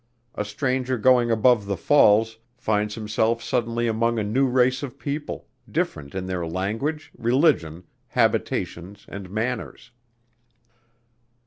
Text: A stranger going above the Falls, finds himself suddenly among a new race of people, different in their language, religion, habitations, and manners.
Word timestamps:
A 0.33 0.43
stranger 0.43 0.97
going 0.97 1.29
above 1.29 1.67
the 1.67 1.77
Falls, 1.77 2.39
finds 2.57 2.95
himself 2.95 3.43
suddenly 3.43 3.85
among 3.87 4.17
a 4.17 4.23
new 4.23 4.47
race 4.47 4.81
of 4.81 4.97
people, 4.97 5.47
different 5.69 6.15
in 6.15 6.25
their 6.25 6.43
language, 6.43 7.11
religion, 7.15 7.83
habitations, 8.07 9.05
and 9.09 9.29
manners. 9.29 9.91